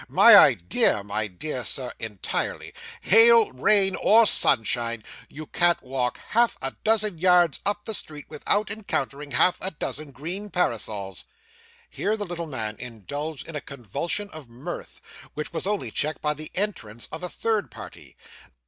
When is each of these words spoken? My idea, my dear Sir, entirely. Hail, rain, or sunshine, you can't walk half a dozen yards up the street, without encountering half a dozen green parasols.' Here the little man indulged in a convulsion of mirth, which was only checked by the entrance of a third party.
My 0.09 0.35
idea, 0.35 1.03
my 1.03 1.27
dear 1.27 1.63
Sir, 1.63 1.93
entirely. 1.99 2.73
Hail, 3.01 3.51
rain, 3.51 3.93
or 3.95 4.25
sunshine, 4.25 5.03
you 5.29 5.45
can't 5.45 5.79
walk 5.83 6.17
half 6.29 6.57
a 6.59 6.71
dozen 6.83 7.19
yards 7.19 7.59
up 7.67 7.85
the 7.85 7.93
street, 7.93 8.25
without 8.27 8.71
encountering 8.71 9.29
half 9.29 9.59
a 9.61 9.69
dozen 9.69 10.09
green 10.09 10.49
parasols.' 10.49 11.25
Here 11.87 12.17
the 12.17 12.25
little 12.25 12.47
man 12.47 12.77
indulged 12.79 13.47
in 13.47 13.55
a 13.55 13.61
convulsion 13.61 14.31
of 14.31 14.49
mirth, 14.49 14.99
which 15.35 15.53
was 15.53 15.67
only 15.67 15.91
checked 15.91 16.23
by 16.23 16.33
the 16.33 16.49
entrance 16.55 17.07
of 17.11 17.21
a 17.21 17.29
third 17.29 17.69
party. 17.69 18.17